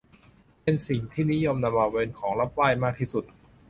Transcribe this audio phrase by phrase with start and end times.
[0.63, 3.25] เป็นสิ่งที่นิยมนำมาเป็นของรับไหว้มากที่สุด